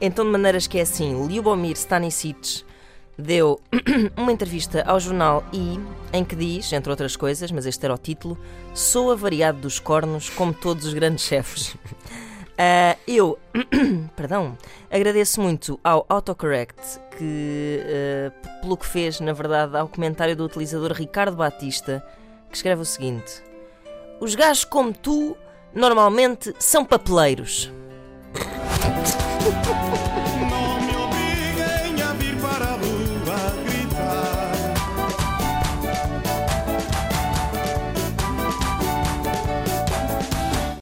[0.00, 2.62] Então, de maneiras que é assim, Lyubomir Stanisic
[3.18, 3.60] deu
[4.16, 5.80] uma entrevista ao jornal I,
[6.12, 8.38] em que diz, entre outras coisas, mas este era o título,
[8.74, 11.74] sou avariado dos cornos como todos os grandes chefes.
[12.56, 13.38] Ah, eu,
[14.14, 14.56] perdão,
[14.90, 20.92] agradeço muito ao autocorrect que, ah, pelo que fez, na verdade, ao comentário do utilizador
[20.92, 22.04] Ricardo Batista,
[22.50, 23.42] que escreve o seguinte:
[24.20, 25.36] Os gajos como tu
[25.74, 27.72] normalmente são papeleiros.